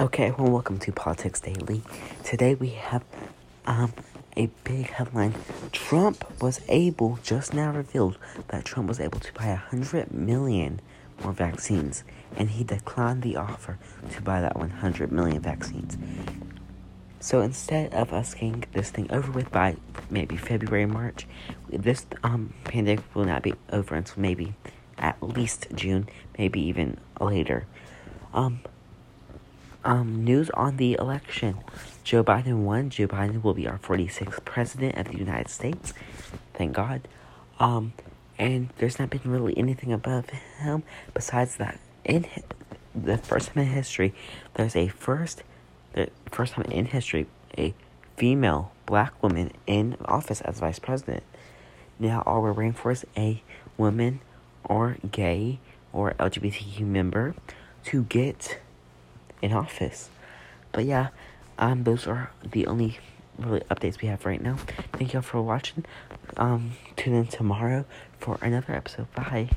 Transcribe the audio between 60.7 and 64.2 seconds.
But yeah, um, those are the only really updates we